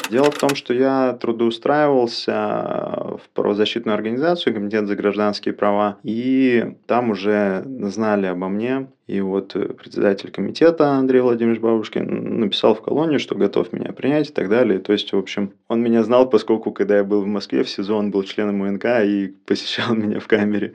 [0.09, 7.09] Дело в том, что я трудоустраивался в правозащитную организацию Комитет за гражданские права, и там
[7.09, 13.19] уже знали обо мне, и вот э, председатель комитета Андрей Владимирович Бабушкин написал в колонию,
[13.19, 14.79] что готов меня принять и так далее.
[14.79, 17.97] То есть, в общем, он меня знал, поскольку, когда я был в Москве в СИЗО,
[17.97, 20.73] он был членом УНК и посещал меня в камере.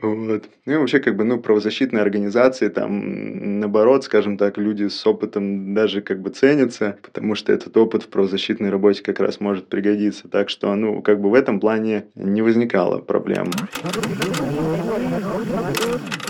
[0.00, 0.44] Вот.
[0.64, 5.74] Ну и вообще, как бы, ну, правозащитные организации, там, наоборот, скажем так, люди с опытом
[5.74, 10.28] даже как бы ценятся, потому что этот опыт в правозащитной работе как раз может пригодиться.
[10.28, 13.50] Так что, ну, как бы в этом плане не возникало проблем.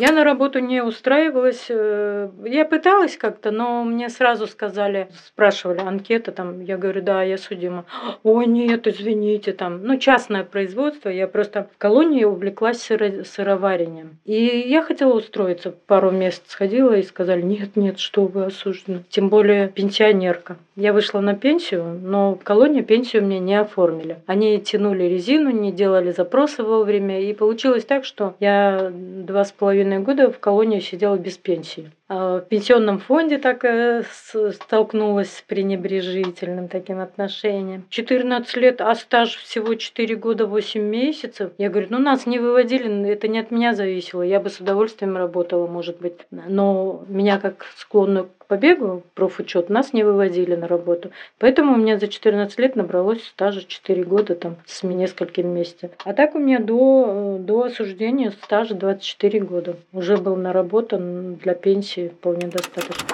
[0.03, 1.67] Я на работу не устраивалась.
[1.69, 6.61] Э, я пыталась как-то, но мне сразу сказали, спрашивали, анкета там.
[6.61, 7.85] Я говорю, да, я судима.
[8.25, 9.85] Ой, нет, извините, там.
[9.85, 11.09] Ну, частное производство.
[11.09, 14.19] Я просто в колонии увлеклась сыро- сыроварением.
[14.25, 14.35] И
[14.67, 15.71] я хотела устроиться.
[15.87, 19.05] Пару мест сходила и сказали, нет, нет, что вы осуждены.
[19.09, 20.57] Тем более пенсионерка.
[20.75, 24.17] Я вышла на пенсию, но в колонии пенсию мне не оформили.
[24.27, 27.21] Они тянули резину, не делали запросы вовремя.
[27.21, 31.93] И получилось так, что я два с половиной года в колонии сидела без пенсии.
[32.15, 34.03] А в пенсионном фонде так э,
[34.53, 37.87] столкнулась с пренебрежительным таким отношением.
[37.89, 41.53] 14 лет, а стаж всего 4 года 8 месяцев.
[41.57, 44.21] Я говорю, ну нас не выводили, это не от меня зависело.
[44.21, 46.19] Я бы с удовольствием работала, может быть.
[46.31, 51.13] Но меня как склонную к побегу, профучет, нас не выводили на работу.
[51.39, 55.93] Поэтому у меня за 14 лет набралось стажа 4 года там с несколькими месяцами.
[56.05, 59.77] А так у меня до, до осуждения стажа 24 года.
[59.95, 63.07] Уже был наработан для пенсии вполне достаточно.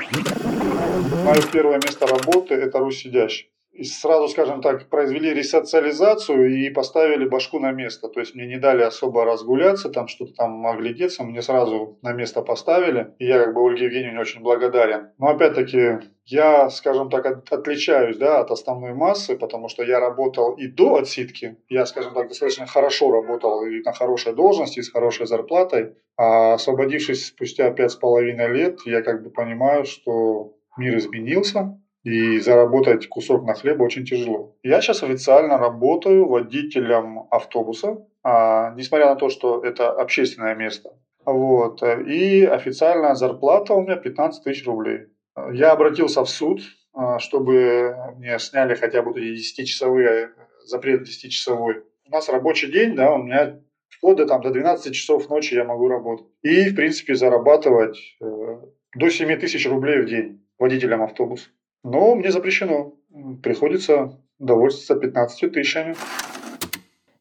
[1.24, 7.29] Мое первое место работы– это Русь сидящий и сразу, скажем так, произвели ресоциализацию и поставили
[7.29, 8.09] башку на место.
[8.09, 12.42] То есть мне не дали особо разгуляться, там что-то там оглядеться, мне сразу на место
[12.42, 13.14] поставили.
[13.20, 15.11] И я как бы Ольге Евгеньевне очень благодарен.
[15.18, 20.53] Но опять-таки я, скажем так, от, отличаюсь да, от основной массы, потому что я работал
[20.53, 21.57] и до отсидки.
[21.69, 25.95] Я, скажем так, достаточно хорошо работал и на хорошей должности, и с хорошей зарплатой.
[26.19, 32.38] А освободившись спустя пять с половиной лет, я как бы понимаю, что мир изменился, и
[32.38, 34.57] заработать кусок на хлеб очень тяжело.
[34.62, 40.91] Я сейчас официально работаю водителем автобуса, а, несмотря на то, что это общественное место.
[41.25, 41.83] Вот.
[41.83, 45.09] И официальная зарплата у меня 15 тысяч рублей.
[45.53, 46.61] Я обратился в суд,
[46.92, 50.31] а, чтобы мне сняли хотя бы эти 10-часовые,
[50.64, 51.85] запрет 10-часовой.
[52.07, 55.64] У нас рабочий день, да, у меня вплоть до, там, до 12 часов ночи я
[55.64, 56.27] могу работать.
[56.42, 58.24] И, в принципе, зарабатывать э,
[58.94, 61.48] до 7 тысяч рублей в день водителем автобуса.
[61.85, 62.94] Но мне запрещено.
[63.42, 65.94] Приходится довольствоваться 15 тысячами.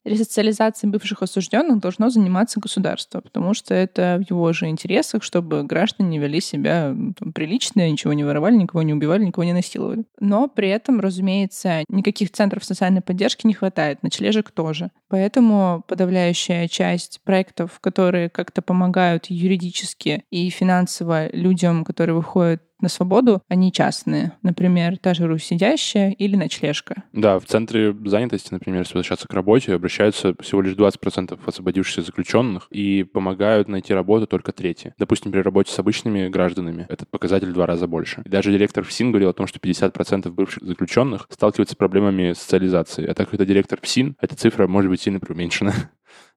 [0.08, 6.18] Ресоциализацией бывших осужденных должно заниматься государство, потому что это в его же интересах, чтобы граждане
[6.18, 10.06] вели себя там, прилично, ничего не воровали, никого не убивали, никого не насиловали.
[10.20, 14.92] Но при этом, разумеется, никаких центров социальной поддержки не хватает, ночлежек тоже.
[15.10, 23.42] Поэтому подавляющая часть проектов, которые как-то помогают юридически и финансово людям, которые выходят на свободу,
[23.48, 24.34] они частные.
[24.44, 27.04] Например, та же Русь сидящая или ночлежка.
[27.12, 32.68] Да, в центре занятости, например, если возвращаться к работе, обращаются всего лишь 20% освободившихся заключенных
[32.70, 34.94] и помогают найти работу только трети.
[34.98, 38.22] Допустим, при работе с обычными гражданами этот показатель в два раза больше.
[38.26, 43.06] И даже директор ФСИН говорил о том, что 50% бывших заключенных сталкиваются с проблемами социализации.
[43.06, 45.74] А так как это директор ФСИН, эта цифра может быть сильно преуменьшена.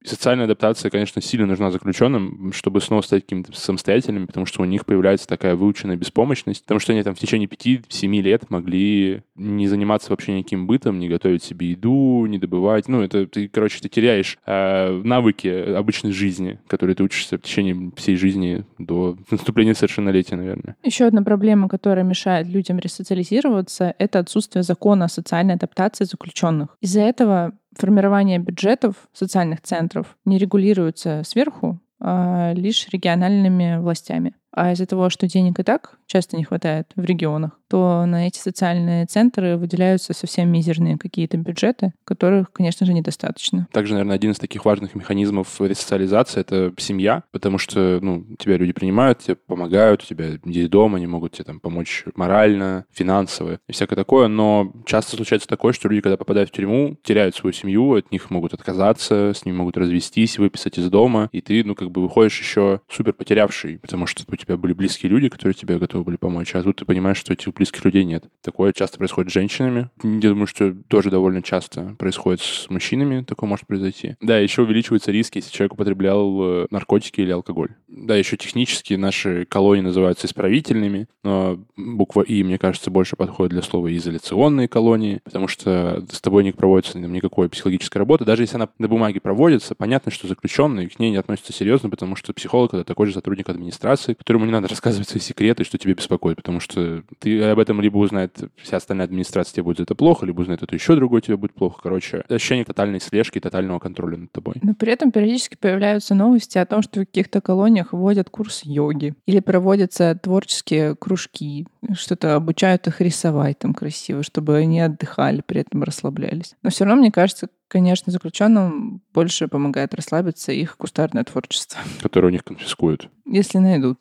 [0.03, 4.85] Социальная адаптация, конечно, сильно нужна заключенным, чтобы снова стать какими-то самостоятельными, потому что у них
[4.85, 10.09] появляется такая выученная беспомощность, потому что они там в течение 5-7 лет могли не заниматься
[10.09, 12.87] вообще никаким бытом, не готовить себе еду, не добывать.
[12.87, 17.91] Ну, это ты, короче, ты теряешь э, навыки обычной жизни, которые ты учишься в течение
[17.95, 20.75] всей жизни до наступления совершеннолетия, наверное.
[20.83, 26.75] Еще одна проблема, которая мешает людям ресоциализироваться, это отсутствие закона о социальной адаптации заключенных.
[26.81, 34.33] Из-за этого формирование бюджетов социальных центров не регулируется сверху, а лишь региональными властями.
[34.51, 38.37] А из-за того, что денег и так часто не хватает в регионах, то на эти
[38.37, 43.67] социальные центры выделяются совсем мизерные какие-то бюджеты, которых, конечно же, недостаточно.
[43.71, 48.73] Также, наверное, один из таких важных механизмов ресоциализации— это семья, потому что, ну, тебя люди
[48.73, 53.71] принимают, тебе помогают, у тебя есть дом, они могут тебе там помочь морально, финансово и
[53.71, 57.95] всякое такое, но часто случается такое, что люди, когда попадают в тюрьму, теряют свою семью,
[57.95, 61.89] от них могут отказаться, с ними могут развестись, выписать из дома, и ты, ну, как
[61.89, 66.03] бы выходишь еще супер потерявший, потому что у тебя были близкие люди, которые тебе готовы
[66.03, 68.25] были помочь, а тут ты понимаешь, что этих близких людей нет.
[68.41, 69.89] Такое часто происходит с женщинами.
[70.03, 74.15] Я думаю, что тоже довольно часто происходит с мужчинами, такое может произойти.
[74.21, 77.69] Да, еще увеличиваются риски, если человек употреблял э, наркотики или алкоголь.
[77.87, 83.61] Да, еще технически наши колонии называются исправительными, но буква «и», мне кажется, больше подходит для
[83.61, 88.25] слова изоляционные колонии, потому что с тобой не проводится никакой психологической работы.
[88.25, 92.15] Даже если она на бумаге проводится, понятно, что заключенные к ней не относятся серьезно, потому
[92.15, 95.93] что психолог— это такой же сотрудник администрации, которому не надо рассказывать свои секреты, что тебе
[95.93, 99.93] беспокоит, потому что ты об этом либо узнает вся остальная администрация, тебе будет за это
[99.93, 101.81] плохо, либо узнает это еще другой, тебе будет плохо.
[101.83, 104.55] Короче, ощущение тотальной слежки, тотального контроля над тобой.
[104.61, 109.15] Но при этом периодически появляются новости о том, что в каких-то колониях вводят курс йоги
[109.25, 115.83] или проводятся творческие кружки, что-то обучают их рисовать там красиво, чтобы они отдыхали, при этом
[115.83, 116.55] расслаблялись.
[116.63, 121.79] Но все равно, мне кажется, конечно, заключенным больше помогает расслабиться их кустарное творчество.
[122.01, 123.09] Которое у них конфискуют.
[123.25, 123.97] Если найдут.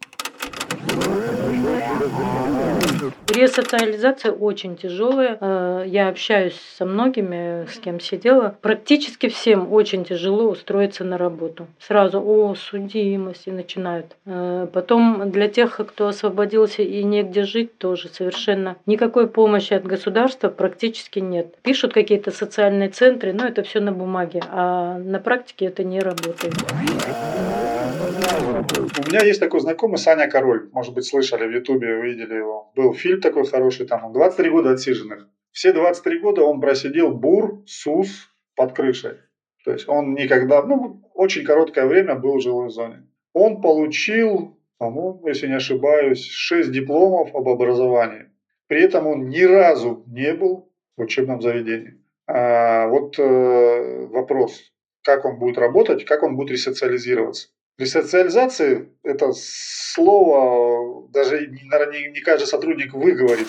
[3.28, 5.38] Ресоциализация очень тяжелая.
[5.40, 8.56] Э, я общаюсь со многими, с кем сидела.
[8.60, 11.66] Практически всем очень тяжело устроиться на работу.
[11.78, 14.16] Сразу, о, судимость, и начинают.
[14.26, 20.48] Э, потом для тех, кто освободился и негде жить, тоже совершенно никакой помощи от государства
[20.48, 21.54] практически нет.
[21.62, 26.54] Пишут какие-то социальные центры, но это все на бумаге, а на практике это не работает.
[28.20, 30.68] У меня есть такой знакомый Саня Король.
[30.72, 32.70] Может быть, слышали в Ютубе, видели его.
[32.76, 35.26] Был фильм такой хороший, там 23 года отсиженных.
[35.52, 39.14] Все 23 года он просидел бур, СУС под крышей.
[39.64, 43.06] То есть он никогда, ну, очень короткое время был в жилой зоне.
[43.32, 48.26] Он получил, по-моему, если не ошибаюсь, 6 дипломов об образовании.
[48.66, 52.02] При этом он ни разу не был в учебном заведении.
[52.26, 54.60] А вот э, вопрос,
[55.02, 57.48] как он будет работать, как он будет ресоциализироваться.
[57.80, 63.48] Ресоциализация– это слово даже, наверное, не каждый сотрудник выговорит.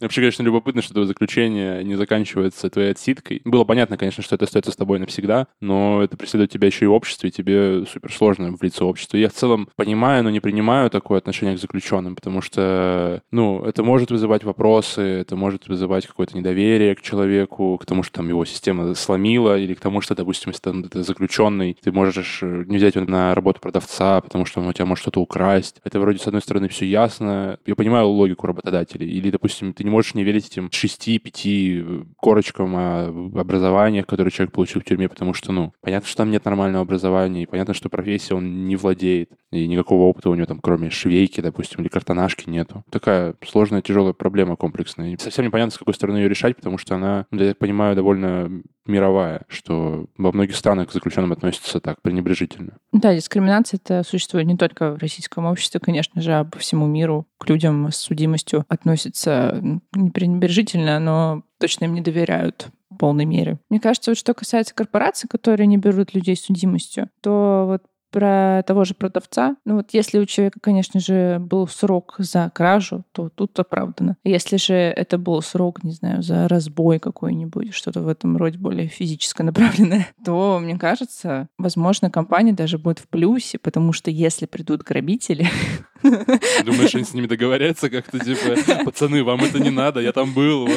[0.00, 3.40] Вообще, конечно, любопытно, что твое заключение не заканчивается твоей отсидкой.
[3.44, 6.88] Было понятно, конечно, что это остается с тобой навсегда, но это преследует тебя еще и
[6.88, 9.16] в и тебе супер сложно влиться в общество.
[9.16, 13.82] Я в целом понимаю, но не принимаю такое отношение к заключенным, потому что, ну, это
[13.82, 18.44] может вызывать вопросы, это может вызывать какое-то недоверие к человеку, к тому, что там его
[18.44, 22.76] система сломила, или к тому, что, допустим, если ты, ты заключенный, ты можешь э, не
[22.76, 25.80] взять его на работу продавца, потому что он у тебя может что-то украсть.
[25.84, 27.58] Это вроде, с одной стороны, все ясно.
[27.64, 29.08] Я понимаю логику работодателей.
[29.08, 33.06] Или, допустим, ты не можешь не верить этим 6-5 корочкам о
[33.38, 37.44] образованиях, которые человек получил в тюрьме, потому что, ну, понятно, что там нет нормального образования,
[37.44, 41.40] и понятно, что профессия он не владеет, и никакого опыта у него там, кроме швейки,
[41.40, 42.84] допустим, или картонашки нету.
[42.90, 45.12] Такая сложная, тяжелая проблема комплексная.
[45.12, 47.94] И совсем непонятно, с какой стороны ее решать, потому что она, ну, я так понимаю,
[47.94, 52.78] довольно мировая, что во многих странах к заключенным относятся так пренебрежительно.
[52.92, 57.26] Да, дискриминация это существует не только в российском обществе, конечно же, а по всему миру
[57.38, 59.60] к людям с судимостью относятся
[59.94, 63.58] не пренебрежительно, но точно им не доверяют в полной мере.
[63.68, 67.82] Мне кажется, вот что касается корпораций, которые не берут людей с судимостью, то вот
[68.16, 69.56] про того же продавца.
[69.66, 74.16] Ну вот если у человека, конечно же, был срок за кражу, то тут оправдано.
[74.24, 78.88] Если же это был срок, не знаю, за разбой какой-нибудь, что-то в этом роде более
[78.88, 84.82] физическое направленное, то, мне кажется, возможно, компания даже будет в плюсе, потому что если придут
[84.82, 85.46] грабители,
[86.02, 90.68] Думаешь, они с ними договорятся как-то, типа, пацаны, вам это не надо, я там был,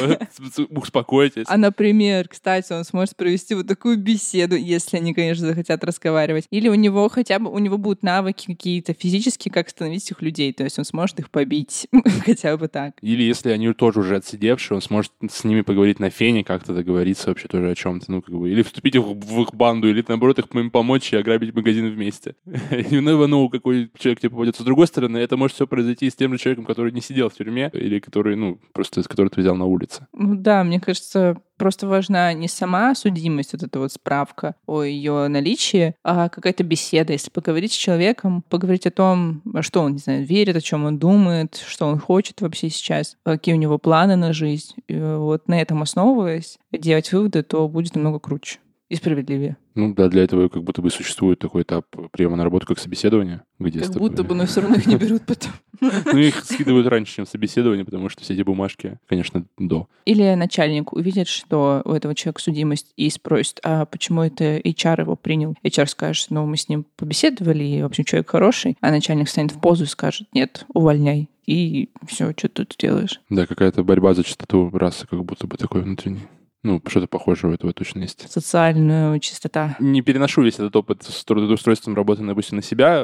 [0.70, 1.46] успокойтесь.
[1.48, 6.46] А, например, кстати, он сможет провести вот такую беседу, если они, конечно, захотят разговаривать.
[6.50, 10.52] Или у него хотя бы, у него будут навыки какие-то физические, как остановить этих людей,
[10.52, 11.88] то есть он сможет их побить,
[12.24, 12.94] хотя бы так.
[13.02, 17.28] Или если они тоже уже отсидевшие, он сможет с ними поговорить на фене, как-то договориться
[17.28, 20.46] вообще тоже о чем-то, ну, как бы, или вступить в их банду, или, наоборот, их
[20.54, 22.34] им помочь и ограбить магазин вместе.
[22.46, 24.62] You never know, какой человек тебе попадется.
[24.62, 27.34] С другой стороны, это может все произойти с тем же человеком, который не сидел в
[27.34, 30.06] тюрьме, или который, ну, просто, который ты взял на улице.
[30.12, 35.28] Ну да, мне кажется, просто важна не сама судимость, вот эта вот справка о ее
[35.28, 37.12] наличии, а какая-то беседа.
[37.12, 40.98] Если поговорить с человеком, поговорить о том, что он, не знаю, верит, о чем он
[40.98, 44.74] думает, что он хочет вообще сейчас, какие у него планы на жизнь.
[44.88, 48.58] И вот на этом основываясь, делать выводы, то будет намного круче
[48.90, 49.56] и справедливее.
[49.76, 53.42] Ну да, для этого как будто бы существует такой этап приема на работу, как собеседование.
[53.60, 55.52] Где как будто бы, но все равно их не берут потом.
[55.80, 59.86] Ну их скидывают раньше, чем собеседование, потому что все эти бумажки, конечно, до.
[60.04, 65.14] Или начальник увидит, что у этого человека судимость, и спросит, а почему это HR его
[65.14, 65.54] принял?
[65.64, 69.52] HR скажет, ну мы с ним побеседовали, и, в общем, человек хороший, а начальник станет
[69.52, 73.20] в позу и скажет, нет, увольняй и все, что ты тут делаешь.
[73.28, 76.28] Да, какая-то борьба за чистоту расы, как будто бы такой внутренний.
[76.62, 78.30] Ну, что-то похожее у этого точно есть.
[78.30, 79.76] Социальная чистота.
[79.80, 83.02] Не переношу весь этот опыт с трудоустройством работы, допустим, на себя.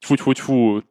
[0.00, 0.82] Тьфу-тьфу-тьфу,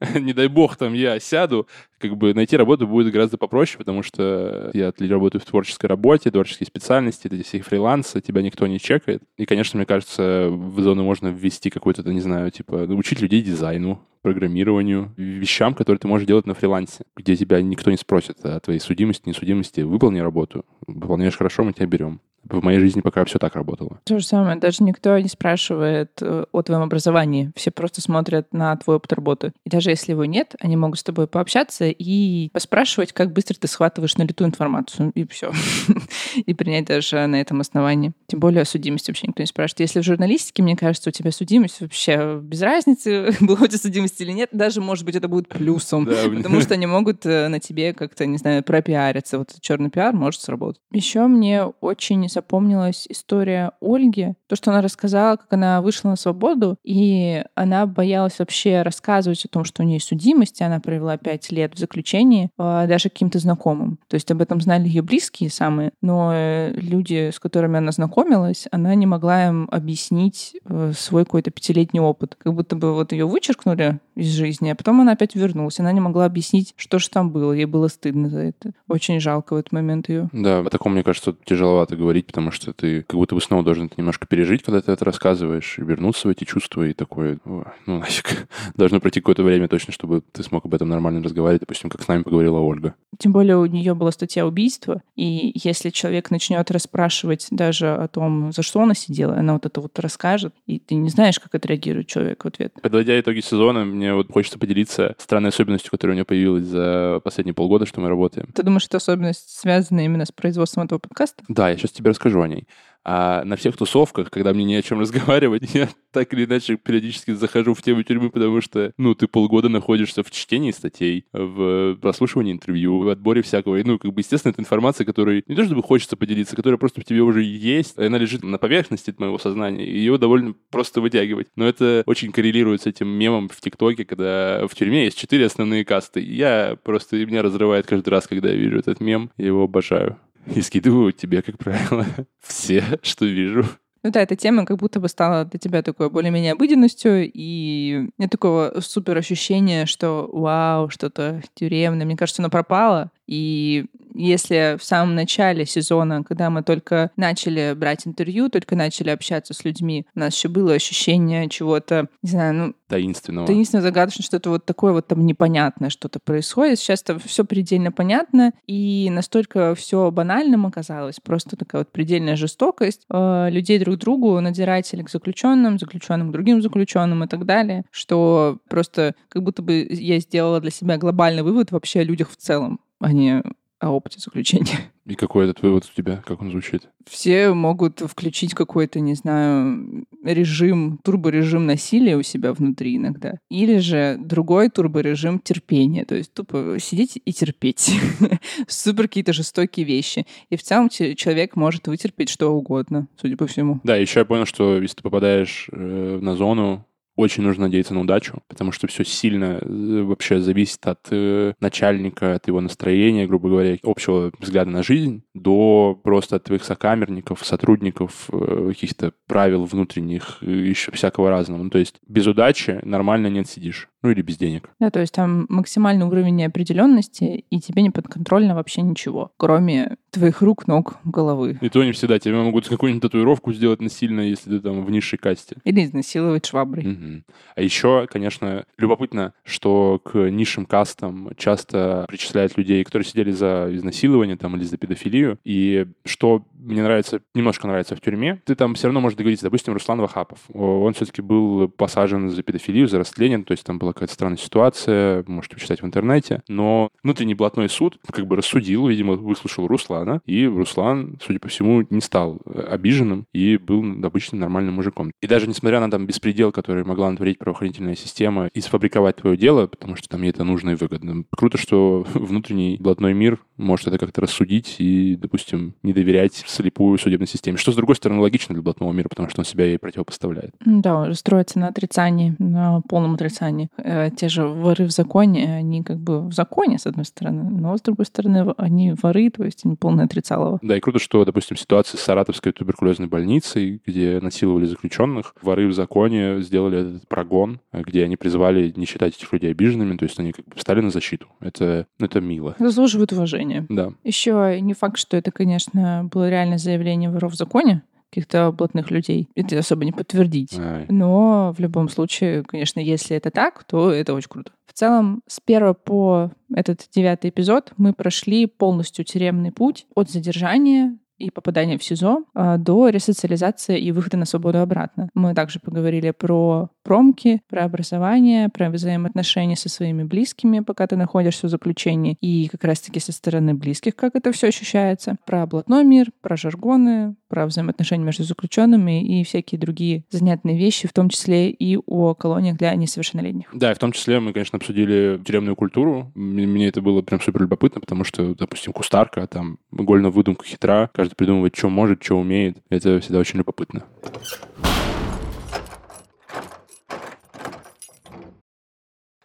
[0.14, 1.66] не дай бог там я сяду,
[1.98, 6.64] как бы найти работу будет гораздо попроще, потому что я работаю в творческой работе, творческой
[6.64, 9.22] специальности, это здесь и фриланс, тебя никто не чекает.
[9.36, 14.00] И, конечно, мне кажется, в зону можно ввести какой-то, не знаю, типа, учить людей дизайну,
[14.22, 18.80] программированию, вещам, которые ты можешь делать на фрилансе, где тебя никто не спросит о твоей
[18.80, 19.80] судимости, несудимости.
[19.80, 20.64] Выполни работу.
[20.86, 22.20] Выполняешь хорошо, мы тебя берем.
[22.44, 24.00] В моей жизни пока все так работало.
[24.04, 24.58] То же самое.
[24.58, 27.52] Даже никто не спрашивает э, о твоем образовании.
[27.56, 29.52] Все просто смотрят на твой опыт работы.
[29.64, 33.68] И даже если его нет, они могут с тобой пообщаться и поспрашивать, как быстро ты
[33.68, 35.12] схватываешь на лету информацию.
[35.14, 35.52] И все.
[36.46, 38.12] И принять даже на этом основании.
[38.26, 39.80] Тем более о судимости вообще никто не спрашивает.
[39.80, 44.20] Если в журналистике, мне кажется, у тебя судимость вообще без разницы, была у тебя судимость
[44.20, 44.50] или нет.
[44.52, 46.06] Даже, может быть, это будет плюсом.
[46.06, 49.38] Потому что они могут э, на тебе как-то, не знаю, пропиариться.
[49.38, 50.80] Вот черный пиар может сработать.
[50.92, 54.34] Еще мне очень запомнилась история Ольги.
[54.46, 59.48] То, что она рассказала, как она вышла на свободу, и она боялась вообще рассказывать о
[59.48, 63.38] том, что у нее судимость, и она провела пять лет в заключении, а, даже каким-то
[63.38, 63.98] знакомым.
[64.08, 68.66] То есть об этом знали ее близкие самые, но э, люди, с которыми она знакомилась,
[68.70, 72.36] она не могла им объяснить э, свой какой-то пятилетний опыт.
[72.38, 75.78] Как будто бы вот ее вычеркнули из жизни, а потом она опять вернулась.
[75.78, 77.52] Она не могла объяснить, что же там было.
[77.52, 78.72] Ей было стыдно за это.
[78.88, 80.28] Очень жалко в этот момент ее.
[80.32, 83.86] Да, о таком, мне кажется, тяжеловато говорить, потому что ты как будто бы снова должен
[83.86, 87.64] это немножко пережить, когда ты это рассказываешь, и вернуться в эти чувства, и такое, ну,
[87.86, 88.48] нафиг.
[88.74, 92.08] Должно пройти какое-то время точно, чтобы ты смог об этом нормально разговаривать, допустим, как с
[92.08, 92.94] нами поговорила Ольга.
[93.18, 98.52] Тем более у нее была статья убийства, и если человек начнет расспрашивать даже о том,
[98.52, 102.06] за что она сидела, она вот это вот расскажет, и ты не знаешь, как отреагирует
[102.06, 102.74] человек в ответ.
[102.80, 107.54] Подводя итоги сезона, мне вот хочется поделиться странной особенностью, которая у меня появилась за последние
[107.54, 108.48] полгода, что мы работаем.
[108.54, 111.44] Ты думаешь, эта особенность связана именно с производством этого подкаста?
[111.48, 112.66] Да, я сейчас тебе расскажу о ней.
[113.10, 117.30] А на всех тусовках, когда мне не о чем разговаривать, я так или иначе периодически
[117.30, 122.52] захожу в тему тюрьмы, потому что, ну, ты полгода находишься в чтении статей, в прослушивании
[122.52, 123.76] интервью, в отборе всякого.
[123.76, 127.00] И, ну, как бы, естественно, это информация, которой не то чтобы хочется поделиться, которая просто
[127.00, 131.46] в тебе уже есть, она лежит на поверхности моего сознания, и ее довольно просто вытягивать.
[131.56, 135.86] Но это очень коррелирует с этим мемом в ТикТоке, когда в тюрьме есть четыре основные
[135.86, 136.20] касты.
[136.20, 140.62] Я просто, меня разрывает каждый раз, когда я вижу этот мем, я его обожаю и
[140.62, 142.06] скидываю тебе, как правило,
[142.40, 143.64] все, что вижу.
[144.04, 148.30] Ну да, эта тема как будто бы стала для тебя такой более-менее обыденностью, и нет
[148.30, 152.06] такого супер ощущения, что вау, что-то тюремное.
[152.06, 158.06] Мне кажется, оно пропало, и если в самом начале сезона, когда мы только начали брать
[158.06, 162.74] интервью, только начали общаться с людьми, у нас еще было ощущение чего-то, не знаю, ну...
[162.88, 163.46] Таинственного.
[163.46, 166.78] Таинственно загадочно, что-то вот такое вот там непонятное что-то происходит.
[166.78, 173.02] Сейчас это все предельно понятно, и настолько все банальным оказалось, просто такая вот предельная жестокость
[173.10, 178.58] э, людей друг другу, надзирателей к заключенным, заключенным к другим заключенным и так далее, что
[178.68, 182.80] просто как будто бы я сделала для себя глобальный вывод вообще о людях в целом
[183.00, 183.42] а не
[183.80, 184.78] о опыте заключения.
[185.06, 186.22] И какой этот вывод у тебя?
[186.26, 186.88] Как он звучит?
[187.08, 193.38] Все могут включить какой-то, не знаю, режим, турборежим насилия у себя внутри иногда.
[193.48, 196.04] Или же другой турборежим терпения.
[196.04, 197.90] То есть тупо сидеть и терпеть.
[198.68, 200.26] Супер какие-то жестокие вещи.
[200.50, 203.80] И в целом человек может вытерпеть что угодно, судя по всему.
[203.84, 206.84] Да, еще я понял, что если ты попадаешь э, на зону,
[207.18, 212.36] очень нужно надеяться на удачу, потому что все сильно э, вообще зависит от э, начальника,
[212.36, 218.30] от его настроения, грубо говоря, общего взгляда на жизнь, до просто от твоих сокамерников, сотрудников,
[218.32, 221.64] э, каких-то правил внутренних, еще всякого разного.
[221.64, 223.88] Ну, то есть без удачи нормально не отсидишь.
[224.02, 224.70] Ну или без денег.
[224.78, 230.42] Да, то есть там максимальный уровень неопределенности, и тебе не подконтрольно вообще ничего, кроме твоих
[230.42, 231.58] рук, ног, головы.
[231.60, 232.18] И то не всегда.
[232.18, 235.56] Тебе могут какую-нибудь татуировку сделать насильно, если ты там в низшей касте.
[235.64, 236.86] Или изнасиловать шваброй.
[236.86, 237.22] Угу.
[237.56, 244.36] А еще, конечно, любопытно, что к низшим кастам часто причисляют людей, которые сидели за изнасилование
[244.36, 245.38] там или за педофилию.
[245.44, 249.46] И что мне нравится, немножко нравится в тюрьме, ты там все равно можешь договориться.
[249.46, 250.40] Допустим, Руслан Вахапов.
[250.52, 255.24] Он все-таки был посажен за педофилию, за растление, то есть там была какая-то странная ситуация,
[255.26, 256.42] можете почитать в интернете.
[256.48, 261.84] Но внутренний блатной суд как бы рассудил, видимо, выслушал Руслана, и Руслан, судя по всему,
[261.90, 262.40] не стал
[262.70, 265.10] обиженным и был обычным нормальным мужиком.
[265.20, 269.66] И даже несмотря на там беспредел, который могла натворить правоохранительная система, и сфабриковать твое дело,
[269.66, 271.24] потому что там ей это нужно и выгодно.
[271.36, 277.26] Круто, что внутренний блатной мир может это как-то рассудить и, допустим, не доверять слепую судебной
[277.26, 277.58] системе.
[277.58, 280.54] Что, с другой стороны, логично для блатного мира, потому что он себя ей противопоставляет.
[280.64, 283.68] Да, строится на отрицании, на полном отрицании.
[283.76, 287.76] Э, те же воры в законе, они как бы в законе, с одной стороны, но
[287.76, 290.58] с другой стороны, они воры, то есть они полное отрицалово.
[290.60, 295.72] Да, и круто, что, допустим, ситуация с Саратовской туберкулезной больницей, где насиловали заключенных, воры в
[295.72, 300.32] законе сделали этот прогон, где они призвали не считать этих людей обиженными, то есть они
[300.32, 301.28] как бы встали на защиту.
[301.40, 302.54] Это, это мило.
[302.58, 303.64] Заслуживают уважения.
[303.70, 303.92] Да.
[304.04, 309.28] Еще не факт, что это, конечно, было реальное заявление воров в законе, каких-то блатных людей.
[309.34, 310.58] Это особо не подтвердить.
[310.58, 310.86] Ай.
[310.88, 314.52] Но в любом случае, конечно, если это так, то это очень круто.
[314.66, 320.96] В целом, с первого по этот девятый эпизод мы прошли полностью тюремный путь от задержания
[321.18, 325.08] и попадания в СИЗО а, до ресоциализации и выхода на свободу обратно.
[325.14, 331.46] Мы также поговорили про промки, про образование, про взаимоотношения со своими близкими, пока ты находишься
[331.46, 336.10] в заключении, и как раз-таки со стороны близких, как это все ощущается, про блатной мир,
[336.22, 341.76] про жаргоны, про взаимоотношения между заключенными и всякие другие занятные вещи, в том числе и
[341.76, 343.48] о колониях для несовершеннолетних.
[343.52, 346.10] Да, и в том числе мы, конечно, обсудили тюремную культуру.
[346.14, 351.07] Мне это было прям супер любопытно, потому что, допустим, кустарка, там, игольная выдумка хитра, каждый
[351.16, 352.58] придумывает, что может, что умеет.
[352.70, 353.84] Это всегда очень любопытно.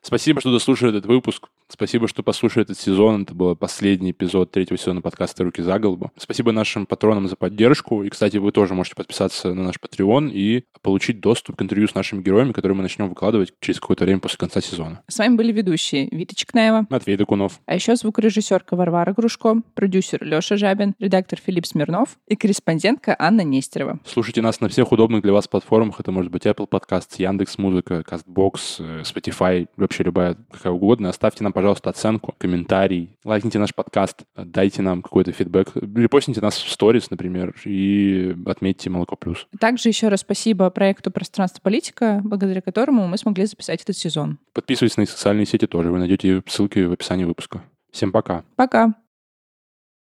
[0.02, 1.48] Спасибо, что дослушали этот выпуск.
[1.74, 3.24] Спасибо, что послушали этот сезон.
[3.24, 6.11] Это был последний эпизод третьего сезона подкаста «Руки за голову».
[6.17, 8.03] Спасибо нашим патронам за поддержку.
[8.03, 11.95] И, кстати, вы тоже можете подписаться на наш Patreon и получить доступ к интервью с
[11.95, 15.01] нашими героями, которые мы начнем выкладывать через какое-то время после конца сезона.
[15.07, 17.59] С вами были ведущие Вита Чекнаева, Матвей Докунов.
[17.65, 23.99] а еще звукорежиссерка Варвара Грушко, продюсер Леша Жабин, редактор Филипп Смирнов и корреспондентка Анна Нестерова.
[24.05, 25.99] Слушайте нас на всех удобных для вас платформах.
[25.99, 31.09] Это может быть Apple Podcast, Яндекс Музыка, Castbox, э, Spotify, вообще любая какая угодно.
[31.09, 36.70] Оставьте нам, пожалуйста, оценку, комментарий, лайкните наш подкаст, дайте нам какой-то фидбэк, репостните нас в
[36.70, 39.47] сторис, например, и отметьте Молоко Плюс.
[39.61, 44.39] Также еще раз спасибо проекту «Пространство политика», благодаря которому мы смогли записать этот сезон.
[44.51, 47.64] Подписывайтесь на их социальные сети тоже, вы найдете ссылки в описании выпуска.
[47.93, 48.43] Всем пока.
[48.57, 48.95] Пока!